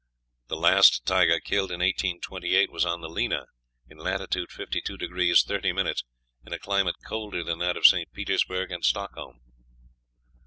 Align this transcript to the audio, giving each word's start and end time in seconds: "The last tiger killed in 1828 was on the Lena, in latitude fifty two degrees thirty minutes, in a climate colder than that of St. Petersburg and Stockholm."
"The 0.47 0.55
last 0.55 1.05
tiger 1.05 1.39
killed 1.39 1.69
in 1.69 1.79
1828 1.81 2.71
was 2.71 2.87
on 2.87 3.01
the 3.01 3.07
Lena, 3.07 3.45
in 3.87 3.99
latitude 3.99 4.49
fifty 4.51 4.81
two 4.81 4.97
degrees 4.97 5.43
thirty 5.43 5.71
minutes, 5.71 6.03
in 6.43 6.53
a 6.53 6.57
climate 6.57 6.95
colder 7.05 7.43
than 7.43 7.59
that 7.59 7.77
of 7.77 7.85
St. 7.85 8.11
Petersburg 8.11 8.71
and 8.71 8.83
Stockholm." 8.83 9.41